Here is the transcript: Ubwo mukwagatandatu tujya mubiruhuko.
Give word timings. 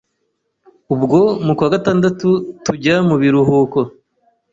Ubwo 0.93 1.19
mukwagatandatu 1.45 2.29
tujya 2.63 2.95
mubiruhuko. 3.07 3.79